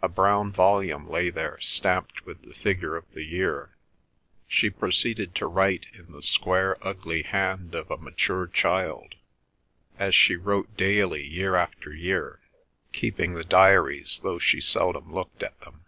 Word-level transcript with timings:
A 0.00 0.08
brown 0.08 0.52
volume 0.52 1.10
lay 1.10 1.28
there 1.28 1.58
stamped 1.58 2.24
with 2.24 2.40
the 2.42 2.54
figure 2.54 2.94
of 2.94 3.04
the 3.14 3.24
year. 3.24 3.76
She 4.46 4.70
proceeded 4.70 5.34
to 5.34 5.46
write 5.48 5.86
in 5.92 6.12
the 6.12 6.22
square 6.22 6.76
ugly 6.86 7.24
hand 7.24 7.74
of 7.74 7.90
a 7.90 7.96
mature 7.96 8.46
child, 8.46 9.16
as 9.98 10.14
she 10.14 10.36
wrote 10.36 10.76
daily 10.76 11.24
year 11.26 11.56
after 11.56 11.92
year, 11.92 12.38
keeping 12.92 13.34
the 13.34 13.42
diaries, 13.42 14.20
though 14.22 14.38
she 14.38 14.60
seldom 14.60 15.12
looked 15.12 15.42
at 15.42 15.58
them. 15.58 15.84